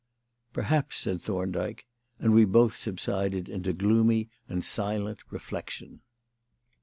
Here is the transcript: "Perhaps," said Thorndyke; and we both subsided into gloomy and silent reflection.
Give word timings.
"Perhaps," 0.51 0.97
said 0.97 1.21
Thorndyke; 1.21 1.85
and 2.17 2.33
we 2.33 2.43
both 2.43 2.75
subsided 2.75 3.47
into 3.47 3.71
gloomy 3.71 4.31
and 4.49 4.65
silent 4.65 5.19
reflection. 5.29 6.01